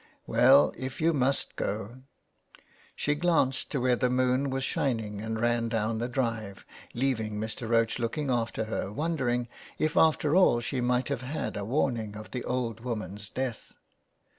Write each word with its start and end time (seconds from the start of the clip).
"Well, 0.25 0.73
if 0.77 0.99
you 0.99 1.13
must 1.13 1.55
go.'' 1.55 2.01
She 2.95 3.13
glanced 3.13 3.69
to 3.69 3.79
where 3.79 3.95
the 3.95 4.09
moon 4.09 4.49
was 4.49 4.63
shining 4.63 5.21
and 5.21 5.39
ran 5.39 5.69
down 5.69 5.99
the 5.99 6.07
drive, 6.07 6.65
leaving 6.95 7.35
Mr. 7.39 7.69
Roche 7.69 7.99
looking 7.99 8.31
after 8.31 8.63
her, 8.63 8.91
wondering 8.91 9.47
if 9.77 9.95
after 9.95 10.35
all 10.35 10.59
she 10.59 10.81
might 10.81 11.09
have 11.09 11.21
had 11.21 11.55
a 11.55 11.63
warning 11.65 12.17
of 12.17 12.31
the 12.31 12.43
old 12.45 12.79
woman's 12.79 13.29
death. 13.29 13.75